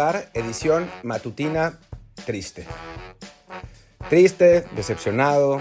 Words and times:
Edición 0.00 0.90
matutina 1.02 1.78
triste. 2.24 2.66
Triste, 4.08 4.64
decepcionado, 4.74 5.60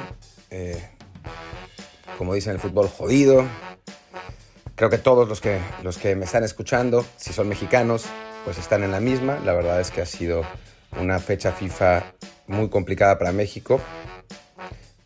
eh, 0.50 0.82
como 2.18 2.34
dicen 2.34 2.52
en 2.52 2.56
el 2.56 2.62
fútbol, 2.62 2.88
jodido. 2.88 3.46
Creo 4.76 4.90
que 4.90 4.98
todos 4.98 5.28
los 5.28 5.42
que, 5.42 5.60
los 5.84 5.98
que 5.98 6.16
me 6.16 6.24
están 6.24 6.46
escuchando, 6.46 7.06
si 7.18 7.34
son 7.34 7.50
mexicanos, 7.50 8.06
pues 8.46 8.58
están 8.58 8.84
en 8.84 8.92
la 8.92 9.02
misma. 9.02 9.40
La 9.44 9.52
verdad 9.52 9.82
es 9.82 9.92
que 9.92 10.02
ha 10.02 10.06
sido 10.06 10.44
una 10.98 11.20
fecha 11.20 11.52
FIFA 11.52 12.14
muy 12.48 12.70
complicada 12.70 13.20
para 13.20 13.34
México, 13.34 13.82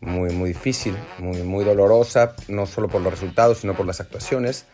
muy, 0.00 0.30
muy 0.30 0.50
difícil, 0.50 0.96
muy, 1.18 1.42
muy 1.42 1.64
dolorosa, 1.64 2.36
no 2.46 2.66
solo 2.66 2.86
por 2.86 3.02
los 3.02 3.12
resultados, 3.12 3.58
sino 3.58 3.74
por 3.74 3.84
las 3.84 4.00
actuaciones. 4.00 4.66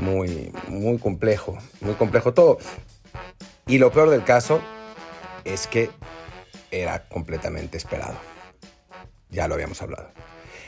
Muy, 0.00 0.52
muy 0.66 0.98
complejo, 0.98 1.58
muy 1.80 1.94
complejo 1.94 2.34
todo. 2.34 2.58
Y 3.70 3.78
lo 3.78 3.92
peor 3.92 4.10
del 4.10 4.24
caso 4.24 4.60
es 5.44 5.68
que 5.68 5.90
era 6.72 7.06
completamente 7.08 7.76
esperado. 7.76 8.16
Ya 9.28 9.46
lo 9.46 9.54
habíamos 9.54 9.80
hablado. 9.80 10.08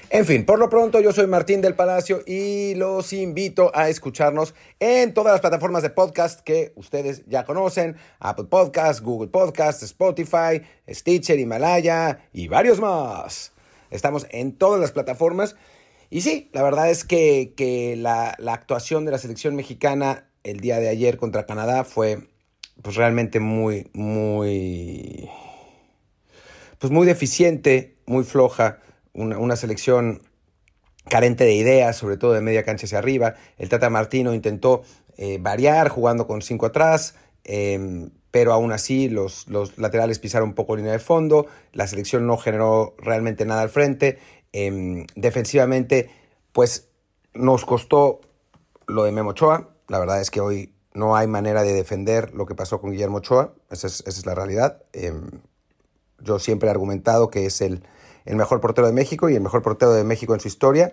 En 0.09 0.24
fin, 0.24 0.47
por 0.47 0.60
lo 0.60 0.70
pronto 0.70 1.01
yo 1.01 1.12
soy 1.12 1.27
Martín 1.27 1.62
del 1.62 1.74
Palacio 1.74 2.23
y 2.24 2.77
los 2.77 3.12
invito 3.12 3.73
a 3.74 3.88
escucharnos 3.88 4.55
en 4.79 5.15
todas 5.15 5.33
las 5.33 5.41
plataformas 5.41 5.83
de 5.83 5.91
podcast 5.91 6.43
que 6.43 6.73
ustedes 6.77 7.24
ya 7.27 7.45
conocen, 7.45 7.96
Apple 8.21 8.45
Podcasts, 8.45 9.02
Google 9.02 9.30
Podcasts, 9.30 9.82
Spotify, 9.82 10.62
Stitcher, 10.88 11.40
Himalaya 11.40 12.21
y 12.32 12.46
varios 12.46 12.79
más. 12.79 13.51
Estamos 13.90 14.29
en 14.30 14.52
todas 14.52 14.80
las 14.80 14.93
plataformas 14.93 15.57
y 16.09 16.21
sí, 16.21 16.51
la 16.52 16.62
verdad 16.62 16.88
es 16.88 17.02
que, 17.02 17.96
la, 17.99 18.37
la 18.38 18.52
actuación 18.52 19.05
de 19.05 19.10
la 19.10 19.18
selección 19.18 19.57
mexicana 19.57 20.29
el 20.45 20.60
día 20.60 20.79
de 20.79 20.88
ayer 20.88 21.16
contra 21.16 21.46
Canadá 21.46 21.82
fue 21.82 22.29
pues 22.83 22.97
realmente 22.97 23.41
muy, 23.41 23.88
muy, 23.93 25.30
pues 26.79 26.93
muy 26.93 27.07
deficiente, 27.07 27.97
muy 28.07 28.24
floja, 28.24 28.80
una, 29.15 29.57
selección 29.57 30.23
carente 31.09 31.45
de 31.45 31.55
ideas, 31.55 31.97
sobre 31.97 32.16
todo 32.16 32.33
de 32.33 32.41
media 32.41 32.65
cancha 32.65 32.87
hacia 32.87 32.99
arriba. 32.99 33.35
El 33.59 33.69
Tata 33.69 33.89
Martino 33.89 34.35
intentó 34.35 34.83
eh, 35.16 35.39
variar 35.41 35.89
jugando 35.89 36.27
con 36.27 36.43
cinco 36.43 36.66
atrás, 36.66 37.15
em, 37.45 38.11
pero 38.30 38.52
aún 38.52 38.73
así 38.73 39.09
los, 39.09 39.46
los, 39.49 39.79
laterales 39.79 40.19
pisaron 40.19 40.51
un 40.51 40.55
poco 40.55 40.77
línea 40.77 40.93
de 40.93 40.99
fondo, 40.99 41.46
la 41.73 41.87
selección 41.87 42.27
no 42.27 42.37
generó 42.37 42.95
realmente 42.99 43.45
nada 43.45 43.63
al 43.63 43.71
frente. 43.71 44.19
Em, 44.52 45.07
defensivamente, 45.15 46.11
pues 46.52 46.89
nos 47.35 47.65
costó 47.65 48.21
lo 48.87 49.05
de 49.05 49.13
Memo 49.13 49.30
Ochoa. 49.30 49.71
La 49.89 49.99
verdad 49.99 50.21
es 50.21 50.30
que 50.30 50.41
hoy 50.41 50.71
no 50.95 51.16
hay 51.16 51.26
manera 51.26 51.62
de 51.62 51.73
defender 51.73 52.35
lo 52.35 52.46
que 52.46 52.54
pasó 52.54 52.80
con 52.80 52.90
Guillermo 52.90 53.18
Ochoa, 53.18 53.54
esa 53.71 53.87
es, 53.87 54.26
la 54.26 54.35
realidad. 54.35 54.82
Em, 54.93 55.40
yo 56.21 56.38
siempre 56.38 56.68
he 56.68 56.71
argumentado 56.71 57.30
que 57.30 57.46
es 57.46 57.60
el, 57.60 57.82
mejor 58.26 58.60
portero 58.60 58.87
de 58.87 58.93
México 58.93 59.29
y 59.29 59.34
el 59.34 59.40
mejor 59.40 59.62
portero 59.62 59.93
de 59.93 60.04
México 60.04 60.34
en 60.34 60.40
su 60.40 60.49
historia, 60.49 60.93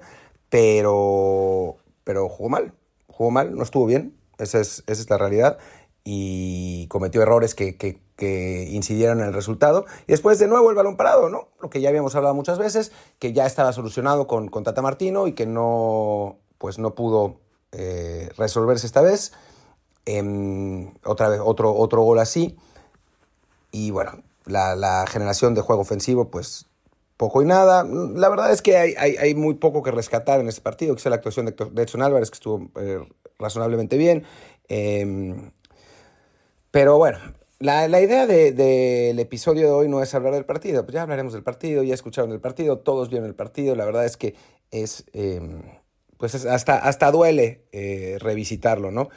pero, 0.50 1.78
pero 2.04 2.30
jugó 2.30 2.50
mal, 2.50 2.74
jugó 3.08 3.32
mal, 3.32 3.56
no 3.56 3.64
estuvo 3.64 3.86
bien, 3.86 4.16
esa 4.38 4.60
es, 4.60 5.10
la 5.10 5.18
realidad, 5.18 5.58
y 6.04 6.88
cometió 6.88 7.22
errores 7.22 7.54
que, 7.54 7.78
que, 7.78 8.00
incidieron 8.72 9.20
en 9.22 9.28
el 9.28 9.34
resultado. 9.34 9.86
Y 10.08 10.12
después 10.12 10.40
de 10.40 10.48
nuevo 10.48 10.70
el 10.70 10.76
balón 10.76 10.98
parado, 10.98 11.30
¿no? 11.30 11.50
Lo 11.62 11.70
que 11.70 11.80
ya 11.80 11.88
habíamos 11.88 12.16
hablado 12.16 12.36
muchas 12.36 12.58
veces, 12.58 12.92
que 13.18 13.32
ya 13.32 13.46
estaba 13.46 13.72
solucionado 13.72 14.28
con, 14.28 14.50
con 14.50 14.64
Tata 14.64 14.82
Martino 14.82 15.28
y 15.28 15.34
que 15.34 15.46
no, 15.46 16.38
pues 16.58 16.80
no 16.80 16.96
pudo 16.96 17.40
eh, 17.72 18.30
resolverse 18.38 18.88
esta 18.88 19.02
vez. 19.02 19.32
Em, 20.12 20.92
otra 21.06 21.30
vez, 21.30 21.40
otro, 21.44 21.76
otro 21.76 22.02
gol 22.02 22.18
así. 22.18 22.58
Y 23.72 23.92
bueno, 23.92 24.24
la, 24.46 25.06
generación 25.08 25.54
de 25.54 25.62
juego 25.62 25.84
ofensivo, 25.84 26.32
pues 26.32 26.66
poco 27.16 27.44
y 27.44 27.46
nada. 27.46 27.84
La 27.84 28.28
verdad 28.30 28.52
es 28.52 28.64
que 28.64 28.76
hay, 28.76 28.96
hay, 28.96 29.36
muy 29.36 29.54
poco 29.54 29.84
que 29.84 29.92
rescatar 29.92 30.40
en 30.40 30.48
este 30.48 30.62
partido, 30.62 30.96
es 30.96 31.06
la 31.06 31.16
actuación 31.16 31.46
de, 31.46 31.84
Edson 31.84 32.02
Álvarez, 32.02 32.32
que 32.32 32.36
estuvo 32.36 32.72
eh, 32.82 33.08
razonablemente 33.38 33.98
bien. 33.98 34.24
Em, 34.68 35.52
pero 36.72 36.98
bueno, 36.98 37.20
la, 37.60 38.02
idea 38.02 38.26
del 38.26 39.20
episodio 39.20 39.68
de 39.68 39.72
hoy 39.74 39.90
no 39.90 40.02
es 40.02 40.16
hablar 40.16 40.34
del 40.34 40.46
partido, 40.46 40.86
pues 40.86 40.96
ya 40.96 41.04
hablaremos 41.04 41.34
del 41.34 41.44
partido, 41.44 41.84
ya 41.84 41.94
escucharon 41.94 42.32
el 42.32 42.42
partido, 42.42 42.80
todos 42.80 43.10
vieron 43.10 43.28
el 43.28 43.36
partido, 43.36 43.76
la 43.76 43.86
verdad 43.86 44.06
es 44.06 44.18
que 44.18 44.34
es, 44.72 45.06
em, 45.14 45.62
pues 46.18 46.34
hasta, 46.34 46.78
hasta 46.80 47.12
duele 47.12 47.66
eh, 47.72 48.18
revisitarlo, 48.20 48.90
¿no? 48.90 49.10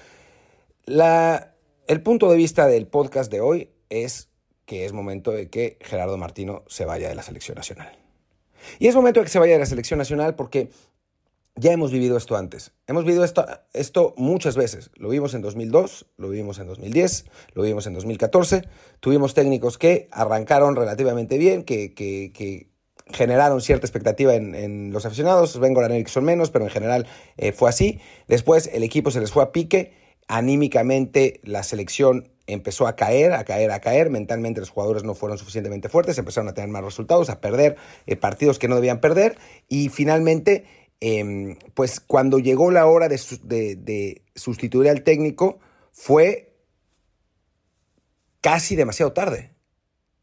El 0.87 2.03
punto 2.03 2.29
de 2.31 2.37
vista 2.37 2.67
del 2.67 2.87
podcast 2.87 3.31
de 3.31 3.41
hoy 3.41 3.71
es 3.89 4.29
que 4.67 4.85
es 4.85 4.93
momento 4.93 5.31
de 5.31 5.49
que 5.49 5.79
Gerardo 5.81 6.17
Martino 6.17 6.65
se 6.67 6.85
vaya 6.85 7.09
de 7.09 7.15
la 7.15 7.23
selección 7.23 7.57
nacional. 7.57 7.97
Y 8.79 8.89
es 8.89 8.95
momento 8.95 9.21
de 9.21 9.25
que 9.25 9.31
se 9.31 9.39
vaya 9.39 9.53
de 9.53 9.59
la 9.61 9.67
selección 9.67 9.99
nacional 9.99 10.35
porque 10.35 10.71
ya 11.55 11.73
hemos 11.73 11.93
vivido 11.93 12.17
esto 12.17 12.37
antes. 12.37 12.73
Hemos 12.87 13.05
vivido 13.05 13.25
esto, 13.25 14.15
muchas 14.17 14.57
veces. 14.57 14.91
Lo 14.95 15.09
vimos 15.09 15.35
en 15.35 15.43
2002, 15.43 16.07
lo 16.17 16.31
vivimos 16.31 16.59
en 16.59 16.67
2010, 16.67 17.27
lo 17.55 17.63
vimos 17.63 17.87
en 17.87 17.95
2014. 17.95 18.63
Tuvimos 19.01 19.35
técnicos 19.35 19.79
que 19.79 20.09
arrancaron 20.11 20.75
relativamente 20.75 21.39
bien, 21.39 21.63
que, 21.63 22.73
generaron 23.07 23.61
cierta 23.61 23.87
expectativa 23.87 24.35
en, 24.35 24.93
los 24.93 25.05
aficionados. 25.07 25.61
Vengo 25.61 25.81
a 25.81 25.87
Erickson 25.87 26.25
menos, 26.25 26.51
pero 26.51 26.65
en 26.65 26.71
general 26.71 27.07
eh, 27.37 27.53
fue 27.53 27.69
así. 27.69 28.01
Después 28.27 28.71
el 28.73 28.83
equipo 28.83 29.11
se 29.11 29.21
les 29.21 29.31
fue 29.31 29.43
a 29.43 29.53
pique 29.53 30.02
anímicamente 30.29 31.41
la 31.45 31.63
selección 31.63 32.33
empezó 32.47 32.87
a 32.87 32.97
caer, 32.97 33.33
a 33.33 33.45
caer, 33.45 33.71
a 33.71 33.81
caer, 33.81 34.11
mentalmente 34.11 34.61
los 34.61 34.71
jugadores 34.71 35.05
no 35.05 35.15
fueron 35.15 35.39
suficientemente 35.39 35.89
fuertes, 35.89 36.19
empezaron 36.19 36.49
a 36.49 36.55
tener 36.55 36.71
más 36.71 36.85
resultados, 36.85 37.31
a 37.31 37.41
perder 37.41 37.77
eh, 38.07 38.17
partidos 38.17 38.59
que 38.59 38.69
no 38.69 38.77
debían 38.77 39.01
perder 39.01 39.39
y 39.69 39.89
finalmente, 39.89 40.65
em, 41.01 41.57
pues 41.75 42.01
cuando 42.01 42.39
llegó 42.39 42.71
la 42.71 42.87
hora 42.87 43.09
de, 43.09 43.19
de, 43.77 44.23
sustituir 44.35 44.89
al 44.89 45.03
técnico 45.03 45.59
fue 45.93 46.55
casi 48.41 48.77
demasiado 48.77 49.13
tarde. 49.13 49.51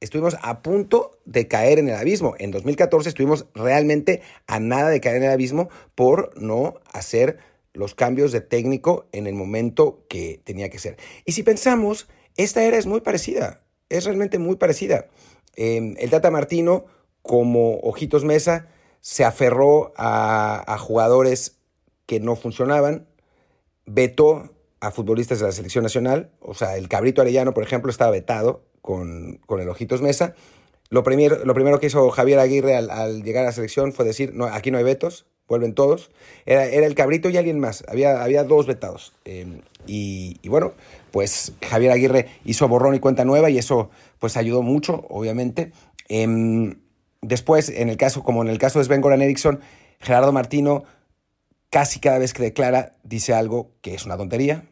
Estuvimos 0.01 0.37
a 0.41 0.61
punto 0.61 1.19
de 1.25 1.49
caer 1.49 1.77
en 1.77 1.89
el 1.89 1.95
abismo. 1.95 2.35
En 2.39 2.51
2014 2.51 3.09
estuvimos 3.09 3.47
realmente 3.53 4.21
a 4.47 4.59
nada 4.59 4.89
de 4.89 5.01
caer 5.01 5.17
en 5.17 5.23
el 5.23 5.31
abismo 5.31 5.69
por 5.93 6.31
no 6.41 6.75
hacer 6.93 7.37
los 7.74 7.96
cambios 7.96 8.31
de 8.31 8.41
técnico 8.41 9.07
en 9.12 9.28
el 9.28 9.35
momento 9.35 10.06
que 10.09 10.41
tenía 10.44 10.69
que 10.69 10.80
ser. 10.80 10.97
Y 11.25 11.34
si 11.34 11.44
pensamos, 11.44 12.07
esta 12.38 12.63
era 12.63 12.78
es 12.78 12.85
muy 12.85 13.02
parecida, 13.02 13.63
es 13.90 14.06
realmente 14.06 14.40
muy 14.40 14.56
parecida. 14.56 15.07
Em, 15.56 15.96
el 16.00 16.09
Tata 16.09 16.31
Martino, 16.31 16.85
como 17.22 17.79
Ojitos 17.79 18.24
Mesa, 18.24 18.68
se 19.02 19.24
aferró 19.24 19.94
a, 19.97 20.78
jugadores 20.79 21.59
que 22.06 22.19
no 22.19 22.35
funcionaban, 22.35 23.08
vetó 23.85 24.53
a 24.81 24.91
futbolistas 24.91 25.40
de 25.40 25.46
la 25.46 25.52
selección 25.52 25.84
nacional, 25.84 26.31
o 26.40 26.53
sea, 26.53 26.78
el 26.78 26.88
Cabrito 26.88 27.22
Arellano, 27.22 27.53
por 27.53 27.63
ejemplo, 27.63 27.91
estaba 27.91 28.12
vetado 28.12 28.63
con, 28.81 29.41
el 29.50 29.69
Ojitos 29.69 30.02
Mesa. 30.02 30.34
Lo 30.90 31.03
primero, 31.03 31.46
lo 31.46 31.53
primero 31.53 31.79
que 31.79 31.88
hizo 31.88 32.09
Javier 32.09 32.40
Aguirre 32.40 32.75
al, 32.75 32.90
al, 32.90 33.24
llegar 33.24 33.44
a 33.44 33.47
la 33.47 33.52
selección 33.52 33.94
fue 33.94 34.06
decir, 34.06 34.34
no, 34.34 34.46
aquí 34.46 34.72
no 34.72 34.78
hay 34.78 34.84
vetos, 34.84 35.28
vuelven 35.49 35.73
todos. 35.73 36.11
Era, 36.45 36.65
era, 36.65 36.85
el 36.85 36.95
cabrito 36.95 37.29
y 37.29 37.37
alguien 37.37 37.59
más. 37.59 37.83
Había, 37.87 38.23
había 38.23 38.43
dos 38.43 38.67
vetados. 38.67 39.13
Em, 39.25 39.61
y, 39.85 40.47
bueno, 40.47 40.73
pues 41.11 41.53
Javier 41.67 41.91
Aguirre 41.91 42.28
hizo 42.46 42.67
borrón 42.67 42.96
y 42.96 42.99
cuenta 42.99 43.25
nueva 43.25 43.49
y 43.49 43.57
eso 43.57 43.90
pues 44.19 44.37
ayudó 44.37 44.61
mucho, 44.61 45.05
obviamente. 45.09 45.72
Em, 46.07 46.75
después, 47.22 47.69
en 47.69 47.90
el 47.90 47.97
caso, 47.97 48.23
como 48.23 48.43
en 48.43 48.49
el 48.49 48.59
caso 48.59 48.79
de 48.79 48.85
Sven 48.85 49.01
Goran 49.01 49.22
Eriksson, 49.22 49.59
Gerardo 49.99 50.31
Martino 50.31 50.84
casi 51.69 51.99
cada 51.99 52.19
vez 52.19 52.34
que 52.34 52.43
declara 52.43 52.95
dice 53.03 53.34
algo 53.34 53.72
que 53.81 53.95
es 53.95 54.05
una 54.05 54.17
tontería. 54.17 54.66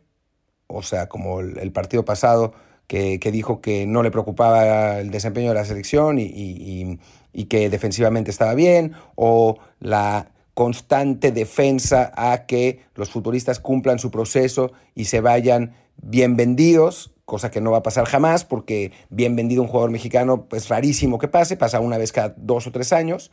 O 0.68 0.84
sea, 0.84 1.08
como 1.08 1.40
el, 1.40 1.72
partido 1.72 2.04
pasado 2.06 2.54
que, 2.88 3.20
dijo 3.32 3.62
que 3.62 3.88
no 3.88 4.04
le 4.04 4.12
preocupaba 4.12 5.00
el 5.00 5.12
desempeño 5.12 5.50
de 5.50 5.56
la 5.56 5.66
selección 5.66 6.20
y, 6.20 7.00
y 7.34 7.46
que 7.46 7.70
defensivamente 7.70 8.32
estaba 8.32 8.54
bien, 8.56 8.94
o 9.16 9.60
la 9.80 10.32
constante 10.58 11.32
defensa 11.32 12.12
a 12.16 12.48
que 12.48 12.80
los 12.96 13.12
futuristas 13.12 13.60
cumplan 13.60 14.00
su 14.00 14.10
proceso 14.10 14.72
y 14.96 15.06
se 15.06 15.22
vayan 15.22 15.76
bien 15.98 16.36
vendidos, 16.36 17.14
cosa 17.26 17.52
que 17.52 17.62
no 17.62 17.70
va 17.70 17.78
a 17.78 17.84
pasar 17.84 18.06
jamás, 18.06 18.44
porque 18.44 18.92
bien 19.12 19.36
vendido 19.36 19.62
un 19.62 19.68
jugador 19.68 19.92
mexicano 19.92 20.34
es 20.34 20.48
pues, 20.50 20.70
rarísimo 20.70 21.20
que 21.20 21.28
pase, 21.28 21.58
pasa 21.58 21.80
una 21.80 22.00
vez 22.00 22.12
cada 22.12 22.34
dos 22.38 22.66
o 22.66 22.72
tres 22.72 22.92
años, 22.92 23.30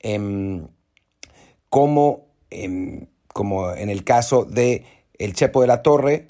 em, 0.00 0.66
como, 1.68 2.26
em, 2.50 3.06
como 3.32 3.70
en 3.70 3.88
el 3.88 4.02
caso 4.02 4.44
de 4.44 4.84
el 5.16 5.32
Chepo 5.32 5.60
de 5.60 5.68
la 5.68 5.80
Torre, 5.80 6.26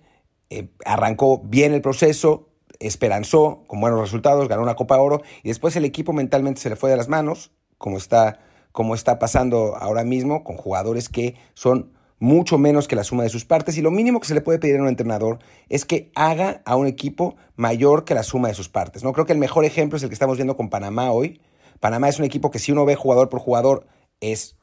eh, 0.51 0.69
arrancó 0.85 1.39
bien 1.39 1.73
el 1.73 1.81
proceso, 1.81 2.51
esperanzó 2.81 3.65
con 3.67 3.81
buenos 3.81 3.99
resultados, 3.99 4.47
ganó 4.47 4.63
una 4.63 4.77
Copa 4.77 4.99
Oro 4.99 5.23
y 5.43 5.49
después 5.49 5.75
el 5.77 5.87
equipo 5.87 6.13
mentalmente 6.13 6.61
se 6.61 6.69
le 6.69 6.77
fue 6.77 6.91
de 6.91 6.99
las 6.99 7.09
manos, 7.09 7.51
como 7.79 7.97
está 7.97 8.41
como 8.75 8.97
está 8.97 9.21
pasando 9.21 9.77
ahora 9.77 10.03
mismo 10.03 10.43
con 10.43 10.57
jugadores 10.57 11.09
que 11.09 11.37
son 11.55 11.93
mucho 12.19 12.59
menos 12.59 12.89
que 12.89 12.97
la 12.97 13.05
suma 13.05 13.23
de 13.23 13.29
sus 13.29 13.45
partes 13.45 13.79
y 13.79 13.83
lo 13.83 13.93
mínimo 13.93 14.19
que 14.19 14.27
se 14.27 14.35
le 14.35 14.41
puede 14.41 14.59
pedir 14.59 14.81
a 14.81 14.83
un 14.83 14.89
entrenador 14.89 15.39
es 15.69 15.85
que 15.85 16.11
haga 16.17 16.61
a 16.65 16.75
un 16.75 16.89
equipo 16.89 17.37
mayor 17.55 18.05
que 18.05 18.15
la 18.15 18.25
suma 18.25 18.49
de 18.49 18.55
sus 18.55 18.69
partes. 18.69 19.05
¿no? 19.05 19.13
Creo 19.13 19.27
que 19.27 19.33
el 19.33 19.39
mejor 19.39 19.65
ejemplo 19.65 19.97
es 19.97 20.03
el 20.03 20.09
que 20.09 20.15
estamos 20.15 20.39
viendo 20.39 20.57
con 20.57 20.71
Panamá 20.71 21.13
hoy. 21.13 21.41
Panamá 21.79 22.09
es 22.09 22.19
un 22.19 22.25
equipo 22.25 22.51
que 22.51 22.59
si 22.59 22.73
uno 22.73 22.85
ve 22.85 22.97
jugador 22.97 23.29
por 23.29 23.39
jugador 23.39 23.87
es 24.19 24.57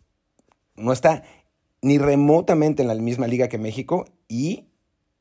no 0.76 0.92
está 0.92 1.24
ni 1.82 1.98
remotamente 1.98 2.82
en 2.82 2.90
la 2.90 2.96
misma 2.96 3.28
liga 3.28 3.48
que 3.48 3.58
México 3.58 4.04
y 4.28 4.66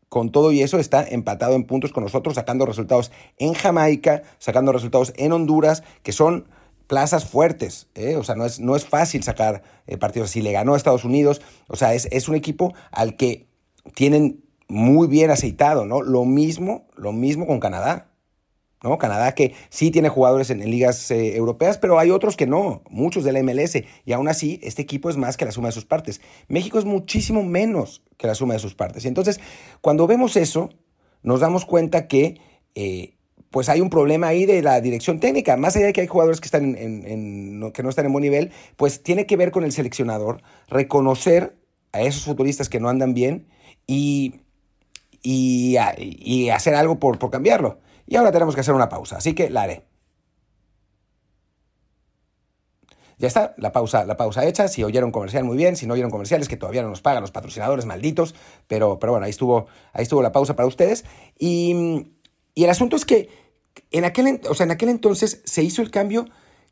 con 0.09 0.33
todo 0.33 0.51
y 0.51 0.63
eso 0.63 0.81
está 0.81 1.07
empatado 1.07 1.55
en 1.55 1.63
puntos 1.63 1.93
con 1.93 2.03
nosotros, 2.03 2.35
sacando 2.35 2.67
resultados 2.67 3.13
en 3.39 3.55
Jamaica, 3.55 4.23
sacando 4.39 4.73
resultados 4.73 5.13
en 5.17 5.31
Honduras, 5.31 5.85
que 6.03 6.11
son 6.11 6.49
plazas 6.91 7.25
fuertes. 7.25 7.87
¿eh? 7.95 8.17
O 8.17 8.25
sea, 8.25 8.35
no 8.35 8.45
es, 8.45 8.59
no 8.59 8.75
es 8.75 8.85
fácil 8.85 9.23
sacar 9.23 9.63
eh, 9.87 9.97
partidos 9.97 10.29
así. 10.29 10.43
Le 10.43 10.51
ganó 10.51 10.75
a 10.75 10.77
Estados 10.77 11.05
Unidos. 11.05 11.41
O 11.69 11.77
sea, 11.77 11.95
es, 11.95 12.09
es, 12.11 12.29
un 12.29 12.35
equipo 12.35 12.75
al 12.91 13.17
que 13.17 13.47
tienen 13.95 14.43
muy 14.67 15.07
bien 15.07 15.31
aceitado, 15.31 15.87
¿no? 15.87 16.03
Lo 16.03 16.25
mismo, 16.25 16.89
lo 16.97 17.13
mismo 17.13 17.47
con 17.47 17.61
Canadá. 17.61 18.09
¿no? 18.83 18.99
Canadá 18.99 19.37
que 19.37 19.55
sí 19.69 19.93
tiene 19.93 20.09
jugadores 20.09 20.51
en, 20.51 20.69
ligas 20.69 21.13
eh, 21.13 21.37
europeas, 21.37 21.79
pero 21.79 21.97
hay 22.01 22.11
otros 22.11 22.37
que 22.37 22.49
no, 22.49 22.83
muchos 22.91 23.23
de 23.23 23.33
la 23.33 23.43
MLS, 23.43 23.77
y 24.05 24.13
aún 24.13 24.27
así 24.27 24.59
este 24.63 24.83
equipo 24.83 25.11
es 25.11 25.17
más 25.17 25.37
que 25.37 25.45
la 25.45 25.53
suma 25.53 25.69
de 25.69 25.73
sus 25.73 25.85
partes. 25.85 26.21
México 26.49 26.79
es 26.79 26.87
muchísimo 26.87 27.45
menos 27.45 28.03
que 28.17 28.27
la 28.27 28.35
suma 28.35 28.55
de 28.55 28.61
sus 28.61 28.75
partes. 28.75 29.05
Y 29.05 29.09
entonces, 29.09 29.39
cuando 29.81 30.09
vemos 30.09 30.37
eso, 30.37 30.71
nos 31.23 31.39
damos 31.39 31.67
cuenta 31.67 32.09
que 32.09 32.41
pues 33.51 33.69
hay 33.69 33.81
un 33.81 33.91
problema 33.91 34.29
ahí 34.29 34.47
de 34.47 34.63
la 34.63 34.81
dirección 34.81 35.19
técnica. 35.19 35.57
Más 35.57 35.77
allá 35.77 35.87
de 35.87 35.93
que 35.93 36.01
hay 36.01 36.07
jugadores 36.07 36.41
que, 36.41 36.47
están 36.47 36.77
en, 36.77 37.73
que 37.73 37.83
no 37.83 37.89
están 37.91 38.07
en 38.07 38.13
buen 38.13 38.23
nivel, 38.23 38.53
pues 38.77 39.03
tiene 39.03 39.27
que 39.27 39.37
ver 39.37 39.51
con 39.51 39.65
el 39.65 39.73
seleccionador, 39.73 40.43
reconocer 40.69 41.57
a 41.93 42.01
esos 42.03 42.25
futbolistas 42.25 42.69
que 42.69 42.79
no 42.79 42.89
andan 42.89 43.13
bien 43.13 43.49
y, 43.87 44.43
y, 45.23 45.77
hacer 46.49 46.77
algo 46.77 47.01
por, 47.01 47.19
por, 47.19 47.31
cambiarlo. 47.31 47.81
Y 48.07 48.17
ahora 48.17 48.31
tenemos 48.31 48.55
que 48.55 48.61
hacer 48.61 48.75
una 48.75 48.89
pausa, 48.89 49.17
así 49.17 49.35
que 49.35 49.51
la 49.51 49.63
haré. 49.63 49.85
Ya 53.19 53.29
está, 53.29 53.55
la 53.59 53.71
pausa, 53.73 54.07
la 54.07 54.17
pausa 54.17 54.47
hecha. 54.47 54.67
Si 54.69 54.83
oyeron 54.83 55.11
comercial, 55.11 55.45
muy 55.45 55.57
bien. 55.59 55.77
Si 55.77 55.87
no 55.87 55.93
oyeron 55.93 56.11
comerciales, 56.11 56.49
que 56.49 56.57
todavía 56.57 56.83
no 56.83 56.89
nos 56.89 57.03
pagan 57.03 57.21
los 57.21 57.31
patrocinadores 57.31 57.85
malditos. 57.85 58.35
Pero, 58.67 58.99
pero 58.99 59.13
bueno, 59.13 59.27
ahí 59.27 59.31
estuvo, 59.31 59.67
ahí 59.93 60.05
estuvo 60.05 60.23
la 60.23 60.33
pausa 60.33 60.57
para 60.57 60.67
ustedes. 60.67 61.05
Y 61.39 62.07
y 62.55 62.65
el 62.65 62.71
asunto 62.71 62.97
es 62.97 63.05
que 63.05 63.29
en 63.91 64.05
aquel, 64.05 64.41
o 64.49 64.55
sea, 64.55 64.65
en 64.65 64.71
aquel 64.71 64.89
entonces 64.89 65.43
se 65.45 65.63
hizo 65.63 65.83
el 65.83 65.91
cambio 65.91 66.27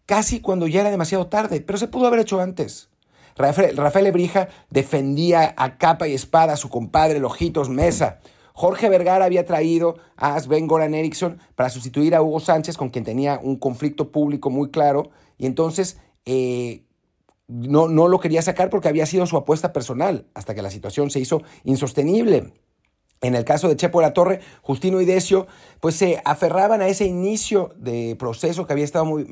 casi 0.07 0.41
cuando 0.41 0.67
ya 0.67 0.81
era 0.81 0.91
demasiado 0.91 1.27
tarde, 1.27 1.61
pero 1.61 1.79
se 1.79 1.89
pudo 1.89 2.07
haber 2.07 2.21
hecho 2.21 2.41
antes. 2.41 2.89
Rafael, 3.37 3.77
Rafael 3.77 4.07
Ebrija 4.07 4.49
defendía 4.71 5.55
a 5.57 5.79
capa 5.79 6.09
y 6.09 6.15
espada 6.15 6.55
a 6.55 6.57
su 6.57 6.69
compadre 6.69 7.21
Lojitos 7.21 7.69
Mesa. 7.69 8.21
Jorge 8.53 8.89
Vergara 8.89 9.25
había 9.25 9.47
traído 9.47 9.99
a 10.17 10.39
Sven 10.41 10.67
Goran 10.67 10.95
Eriksson 10.95 11.39
para 11.55 11.71
sustituir 11.71 12.17
a 12.17 12.23
Hugo 12.23 12.41
Sánchez, 12.41 12.77
con 12.77 12.89
quien 12.89 13.05
tenía 13.05 13.39
un 13.41 13.57
conflicto 13.57 14.11
público 14.11 14.51
muy 14.51 14.71
claro, 14.71 15.11
y 15.37 15.47
entonces 15.47 15.99
eh, 16.25 16.83
no, 17.47 17.87
no 17.87 18.09
lo 18.09 18.19
quería 18.19 18.43
sacar 18.43 18.69
porque 18.69 18.89
había 18.89 19.07
sido 19.07 19.27
su 19.27 19.37
apuesta 19.37 19.73
personal, 19.73 20.27
hasta 20.35 20.57
que 20.57 20.63
la 20.63 20.71
situación 20.71 21.11
se 21.11 21.21
hizo 21.21 21.43
insostenible. 21.63 22.53
En 23.21 23.35
el 23.35 23.45
caso 23.45 23.69
de 23.69 23.77
Chepo 23.77 24.01
de 24.01 24.07
la 24.07 24.13
Torre, 24.13 24.41
Justino 24.63 25.01
y 25.01 25.05
Decio, 25.05 25.49
pues 25.81 25.97
se 25.97 26.23
aferraban 26.25 26.81
a 26.81 26.89
ese 26.89 27.05
inicio 27.05 27.73
de 27.77 28.15
proceso 28.17 28.67
que 28.67 28.73
había 28.73 28.85
estado 28.85 29.05
muy, 29.05 29.25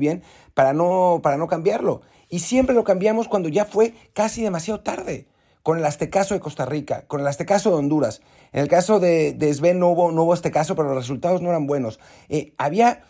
bien 0.00 0.22
para 0.54 0.72
no, 0.72 1.20
para 1.22 1.36
no 1.36 1.46
cambiarlo. 1.46 2.00
Y 2.28 2.40
siempre 2.40 2.74
lo 2.74 2.82
cambiamos 2.82 3.28
cuando 3.28 3.48
ya 3.48 3.64
fue 3.64 3.94
casi 4.12 4.42
demasiado 4.42 4.80
tarde. 4.80 5.28
Con 5.62 5.76
el 5.76 5.84
Aztecaso 5.84 6.34
de 6.34 6.40
Costa 6.40 6.64
Rica, 6.64 7.04
con 7.08 7.20
el 7.20 7.26
Aztecaso 7.26 7.70
de 7.70 7.76
Honduras. 7.76 8.22
En 8.52 8.62
el 8.62 8.68
caso 8.68 9.00
de, 9.00 9.34
de 9.34 9.52
Sven 9.52 9.78
no 9.78 9.88
hubo, 9.90 10.12
no 10.12 10.22
hubo 10.22 10.32
Aztecaso, 10.32 10.74
pero 10.74 10.88
los 10.88 10.96
resultados 10.96 11.42
no 11.42 11.50
eran 11.50 11.66
buenos. 11.66 12.00
Eh, 12.30 12.54
había 12.56 13.02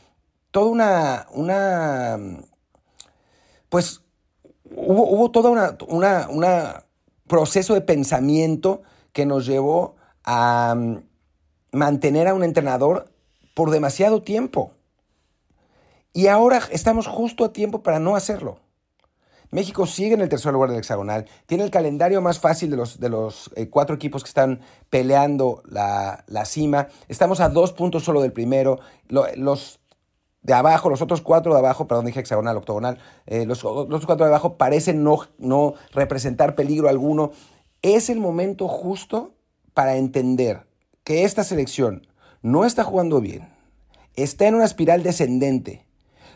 toda 0.51 0.67
una, 0.67 1.27
una 1.33 2.19
pues 3.69 4.03
hubo, 4.65 5.09
hubo 5.09 5.31
todo 5.31 5.51
una, 5.51 5.77
una, 5.89 6.29
una 6.31 6.85
proceso 7.29 7.75
de 7.75 7.81
pensamiento 7.81 8.83
que 9.13 9.27
nos 9.27 9.47
llevó 9.47 9.97
a 10.25 10.75
mm, 10.77 11.03
mantener 11.73 12.29
a 12.29 12.35
un 12.35 12.45
entrenador 12.45 13.13
por 13.55 13.71
demasiado 13.71 14.23
tiempo. 14.23 14.73
Y 16.13 16.27
ahora 16.29 16.61
estamos 16.71 17.07
justo 17.07 17.45
a 17.45 17.53
tiempo 17.53 17.83
para 17.83 17.99
no 17.99 18.17
hacerlo. 18.17 18.61
México 19.51 19.87
sigue 19.87 20.15
en 20.15 20.21
el 20.21 20.29
tercer 20.29 20.53
lugar 20.53 20.71
del 20.71 20.79
hexagonal, 20.79 21.27
tiene 21.47 21.65
el 21.65 21.71
calendario 21.71 22.21
más 22.21 22.39
fácil 22.39 22.71
de 22.71 22.77
los, 22.77 23.01
de 23.01 23.09
los 23.09 23.51
eh, 23.57 23.71
cuatro 23.71 23.97
equipos 23.97 24.23
que 24.23 24.29
están 24.29 24.61
peleando 24.91 25.63
la, 25.65 26.23
cima. 26.45 26.89
Estamos 27.09 27.41
a 27.41 27.49
dos 27.49 27.73
puntos 27.73 28.05
solo 28.05 28.21
del 28.21 28.33
primero. 28.33 28.79
los 29.09 29.81
de 30.43 30.55
abajo, 30.55 30.89
los 30.89 31.03
otros 31.03 31.21
cuatro 31.21 31.53
de 31.53 31.59
abajo, 31.59 31.89
perdón, 31.89 32.07
dije 32.07 32.21
hexagonal, 32.21 32.57
octogonal, 32.57 32.99
eh, 33.27 33.45
los, 33.45 33.63
los 33.65 34.07
cuatro 34.07 34.25
de 34.25 34.31
abajo 34.31 34.57
parecen 34.57 35.03
no, 35.03 35.21
no 35.39 35.75
representar 35.93 36.55
peligro 36.55 36.89
alguno. 36.89 37.33
Es 37.83 38.11
el 38.11 38.19
momento 38.21 38.69
justo 38.69 39.33
para 39.75 39.97
entender 39.97 40.67
que 41.05 41.25
esta 41.25 41.45
selección 41.45 42.07
no 42.43 42.65
está 42.65 42.85
jugando 42.85 43.21
bien, 43.21 43.49
está 44.17 44.47
en 44.47 44.55
una 44.55 44.65
espiral 44.65 45.03
descendente, 45.03 45.87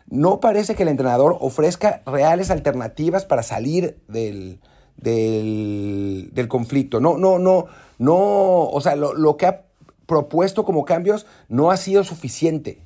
no 0.09 0.41
parece 0.41 0.75
que 0.75 0.83
el 0.83 0.89
entrenador 0.89 1.37
ofrezca 1.41 2.03
reales 2.07 2.51
alternativas 2.51 3.25
para 3.25 3.43
salir 3.43 3.99
del, 4.09 4.61
del, 4.97 6.49
conflicto. 6.49 7.01
No, 7.01 7.17
no, 7.17 7.39
no, 7.39 7.67
no, 7.99 8.65
o 8.65 8.81
sea, 8.81 8.97
lo, 8.97 9.15
lo 9.15 9.37
que 9.37 9.47
ha 9.47 9.65
propuesto 10.07 10.65
como 10.65 10.85
cambios 10.85 11.27
no 11.49 11.71
ha 11.71 11.77
sido 11.77 12.05
suficiente. 12.05 12.83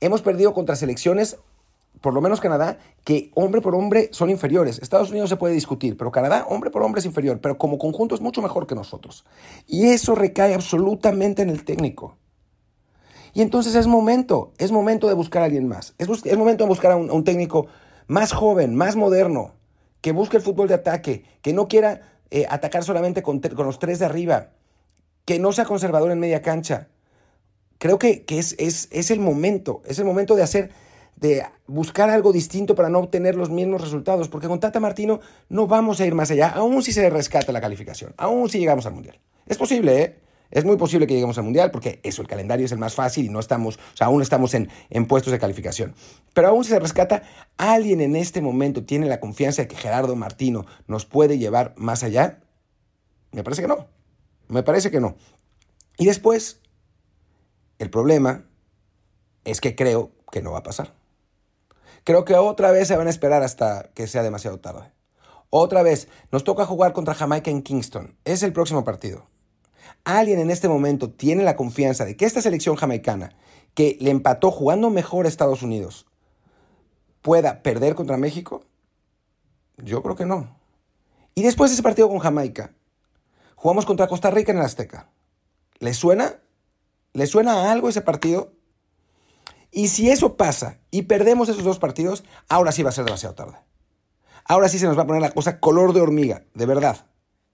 Hemos 0.00 0.22
perdido 0.22 0.54
contra 0.54 0.76
selecciones 0.76 1.38
por 2.00 2.14
lo 2.14 2.20
menos 2.20 2.40
Canadá, 2.40 2.78
que 3.04 3.30
hombre 3.34 3.60
por 3.60 3.74
hombre 3.74 4.08
son 4.12 4.30
inferiores. 4.30 4.78
Estados 4.80 5.10
Unidos 5.10 5.28
se 5.28 5.36
puede 5.36 5.54
discutir, 5.54 5.96
pero 5.96 6.12
Canadá, 6.12 6.46
hombre 6.48 6.70
por 6.70 6.82
hombre, 6.82 7.00
es 7.00 7.06
inferior, 7.06 7.40
pero 7.40 7.58
como 7.58 7.78
conjunto 7.78 8.14
es 8.14 8.20
mucho 8.20 8.42
mejor 8.42 8.66
que 8.66 8.74
nosotros. 8.74 9.24
Y 9.66 9.88
eso 9.88 10.14
recae 10.14 10.54
absolutamente 10.54 11.42
en 11.42 11.50
el 11.50 11.64
técnico. 11.64 12.16
Y 13.34 13.42
entonces 13.42 13.74
es 13.74 13.86
momento, 13.86 14.52
es 14.58 14.72
momento 14.72 15.08
de 15.08 15.14
buscar 15.14 15.42
a 15.42 15.46
alguien 15.46 15.68
más. 15.68 15.94
Es, 15.98 16.08
momento 16.36 16.64
de 16.64 16.68
buscar 16.68 16.92
a 16.92 16.96
un, 16.96 17.24
técnico 17.24 17.66
más 18.06 18.32
joven, 18.32 18.74
más 18.74 18.96
moderno, 18.96 19.54
que 20.00 20.12
busque 20.12 20.36
el 20.36 20.42
fútbol 20.42 20.68
de 20.68 20.74
ataque, 20.74 21.24
que 21.42 21.52
no 21.52 21.68
quiera 21.68 22.02
eh, 22.30 22.46
atacar 22.48 22.84
solamente 22.84 23.22
con, 23.22 23.40
los 23.56 23.78
tres 23.78 23.98
de 23.98 24.06
arriba, 24.06 24.50
que 25.24 25.38
no 25.38 25.52
sea 25.52 25.64
conservador 25.64 26.10
en 26.10 26.20
media 26.20 26.42
cancha. 26.42 26.88
Creo 27.78 27.98
que, 27.98 28.24
es, 28.28 28.56
es, 28.58 28.88
es 28.90 29.10
el 29.10 29.20
momento, 29.20 29.82
es 29.86 29.98
el 29.98 30.04
momento 30.04 30.34
de 30.34 30.42
hacer 30.42 30.70
de 31.20 31.44
buscar 31.66 32.10
algo 32.10 32.32
distinto 32.32 32.74
para 32.74 32.88
no 32.88 32.98
obtener 33.00 33.34
los 33.34 33.50
mismos 33.50 33.80
resultados, 33.80 34.28
porque 34.28 34.48
con 34.48 34.60
Tata 34.60 34.80
Martino 34.80 35.20
no 35.48 35.66
vamos 35.66 36.00
a 36.00 36.06
ir 36.06 36.14
más 36.14 36.30
allá, 36.30 36.48
aún 36.48 36.82
si 36.82 36.92
se 36.92 37.08
rescata 37.10 37.52
la 37.52 37.60
calificación, 37.60 38.14
aún 38.16 38.48
si 38.48 38.58
llegamos 38.58 38.86
al 38.86 38.94
Mundial. 38.94 39.18
Es 39.46 39.58
posible, 39.58 40.02
¿eh? 40.02 40.16
Es 40.50 40.64
muy 40.64 40.76
posible 40.76 41.06
que 41.06 41.12
lleguemos 41.12 41.36
al 41.36 41.44
Mundial 41.44 41.70
porque 41.70 42.00
eso, 42.02 42.22
el 42.22 42.28
calendario 42.28 42.64
es 42.64 42.72
el 42.72 42.78
más 42.78 42.94
fácil 42.94 43.26
y 43.26 43.28
no 43.28 43.38
estamos, 43.38 43.76
o 43.76 43.96
sea, 43.96 44.06
aún 44.06 44.22
estamos 44.22 44.54
en, 44.54 44.70
en 44.88 45.06
puestos 45.06 45.30
de 45.30 45.38
calificación. 45.38 45.94
Pero 46.32 46.48
aún 46.48 46.64
si 46.64 46.70
se 46.70 46.78
rescata, 46.78 47.22
¿alguien 47.58 48.00
en 48.00 48.16
este 48.16 48.40
momento 48.40 48.84
tiene 48.84 49.06
la 49.06 49.20
confianza 49.20 49.62
de 49.62 49.68
que 49.68 49.76
Gerardo 49.76 50.16
Martino 50.16 50.64
nos 50.86 51.04
puede 51.04 51.36
llevar 51.36 51.74
más 51.76 52.02
allá? 52.02 52.40
Me 53.32 53.44
parece 53.44 53.60
que 53.60 53.68
no. 53.68 53.88
Me 54.48 54.62
parece 54.62 54.90
que 54.90 55.00
no. 55.00 55.16
Y 55.98 56.06
después, 56.06 56.60
el 57.78 57.90
problema 57.90 58.46
es 59.44 59.60
que 59.60 59.74
creo 59.74 60.12
que 60.32 60.40
no 60.40 60.52
va 60.52 60.60
a 60.60 60.62
pasar. 60.62 60.97
Creo 62.08 62.24
que 62.24 62.34
otra 62.36 62.72
vez 62.72 62.88
se 62.88 62.96
van 62.96 63.06
a 63.06 63.10
esperar 63.10 63.42
hasta 63.42 63.90
que 63.92 64.06
sea 64.06 64.22
demasiado 64.22 64.58
tarde. 64.60 64.90
Otra 65.50 65.82
vez, 65.82 66.08
nos 66.32 66.42
toca 66.42 66.64
jugar 66.64 66.94
contra 66.94 67.12
Jamaica 67.12 67.50
en 67.50 67.60
Kingston. 67.60 68.16
Es 68.24 68.42
el 68.42 68.54
próximo 68.54 68.82
partido. 68.82 69.26
¿Alguien 70.04 70.38
en 70.38 70.50
este 70.50 70.70
momento 70.70 71.10
tiene 71.10 71.44
la 71.44 71.54
confianza 71.54 72.06
de 72.06 72.16
que 72.16 72.24
esta 72.24 72.40
selección 72.40 72.76
jamaicana, 72.76 73.36
que 73.74 73.98
le 74.00 74.10
empató 74.10 74.50
jugando 74.50 74.88
mejor 74.88 75.26
a 75.26 75.28
Estados 75.28 75.60
Unidos, 75.60 76.06
pueda 77.20 77.62
perder 77.62 77.94
contra 77.94 78.16
México? 78.16 78.64
Yo 79.76 80.02
creo 80.02 80.16
que 80.16 80.24
no. 80.24 80.56
Y 81.34 81.42
después 81.42 81.70
de 81.70 81.74
ese 81.74 81.82
partido 81.82 82.08
con 82.08 82.20
Jamaica, 82.20 82.72
jugamos 83.54 83.84
contra 83.84 84.08
Costa 84.08 84.30
Rica 84.30 84.50
en 84.50 84.56
el 84.56 84.64
Azteca. 84.64 85.10
¿Le 85.78 85.92
suena? 85.92 86.36
¿Le 87.12 87.26
suena 87.26 87.52
a 87.52 87.70
algo 87.70 87.90
ese 87.90 88.00
partido? 88.00 88.54
Y 89.70 89.88
si 89.88 90.10
eso 90.10 90.36
pasa 90.36 90.78
y 90.90 91.02
perdemos 91.02 91.48
esos 91.48 91.64
dos 91.64 91.78
partidos, 91.78 92.24
ahora 92.48 92.72
sí 92.72 92.82
va 92.82 92.90
a 92.90 92.92
ser 92.92 93.04
demasiado 93.04 93.34
tarde. 93.34 93.58
Ahora 94.44 94.68
sí 94.68 94.78
se 94.78 94.86
nos 94.86 94.96
va 94.96 95.02
a 95.02 95.06
poner 95.06 95.20
la 95.20 95.30
cosa 95.30 95.60
color 95.60 95.92
de 95.92 96.00
hormiga, 96.00 96.44
de 96.54 96.66
verdad. 96.66 97.06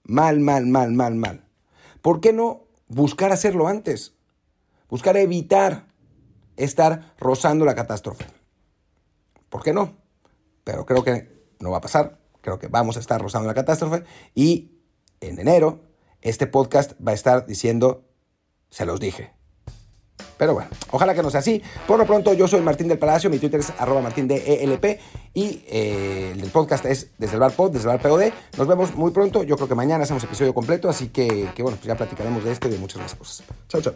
Mal, 0.04 0.38
mal, 0.40 0.66
mal, 0.66 0.92
mal, 0.92 1.14
mal. 1.16 1.49
¿Por 2.02 2.21
qué 2.21 2.33
no 2.33 2.68
buscar 2.88 3.33
hacerlo 3.33 3.66
antes? 3.66 4.14
Buscar 4.88 5.16
evitar 5.16 5.87
estar 6.56 7.14
rozando 7.18 7.64
la 7.64 7.75
catástrofe. 7.75 8.26
¿Por 9.49 9.62
qué 9.62 9.73
no? 9.73 9.97
Pero 10.62 10.87
creo 10.87 11.02
que 11.02 11.49
no 11.59 11.71
va 11.71 11.78
a 11.78 11.83
pasar. 11.83 12.21
Creo 12.40 12.59
que 12.59 12.68
vamos 12.68 12.97
a 12.97 13.00
estar 13.00 13.21
rozando 13.21 13.49
la 13.49 13.54
catástrofe 13.54 14.04
y 14.35 14.75
en 15.21 15.38
enero, 15.38 15.83
este 16.21 16.47
podcast 16.47 16.92
va 17.00 17.12
a 17.12 17.14
estar 17.14 17.47
diciendo, 17.47 18.04
se 18.71 18.85
los 18.87 19.00
dije. 19.00 19.33
Pero 20.36 20.54
bueno, 20.54 20.70
ojalá 20.90 21.14
que 21.14 21.22
no 21.22 21.30
sea 21.30 21.40
así. 21.40 21.62
Por 21.86 21.98
lo 21.98 22.06
pronto, 22.06 22.32
yo 22.34 22.48
soy 22.48 22.60
Martín 22.60 22.88
del 22.88 22.98
Palacio, 22.98 23.30
mi 23.30 23.38
Twitter 23.38 23.60
es 23.60 23.72
arroba 23.78 24.00
martindelp 24.00 24.84
y 25.34 25.62
eh, 25.66 26.32
el 26.36 26.50
podcast 26.50 26.84
es 26.84 27.08
desde 27.18 27.34
el 27.34 27.40
bar 27.40 27.52
pod, 27.52 27.72
desde 27.72 27.90
el 27.90 27.96
bar 27.96 28.00
POD. 28.00 28.32
Nos 28.56 28.66
vemos 28.66 28.94
muy 28.94 29.10
pronto, 29.10 29.42
yo 29.42 29.56
creo 29.56 29.68
que 29.68 29.74
mañana 29.74 30.04
hacemos 30.04 30.22
episodio 30.24 30.54
completo, 30.54 30.88
así 30.88 31.08
que, 31.08 31.50
que 31.54 31.62
bueno, 31.62 31.76
pues 31.76 31.86
ya 31.86 31.96
platicaremos 31.96 32.44
de 32.44 32.52
esto 32.52 32.68
y 32.68 32.72
de 32.72 32.78
muchas 32.78 33.02
más 33.02 33.14
cosas. 33.14 33.44
Chao, 33.68 33.80
chao. 33.80 33.94